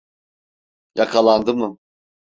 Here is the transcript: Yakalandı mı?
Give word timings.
Yakalandı 0.95 1.53
mı? 1.53 1.77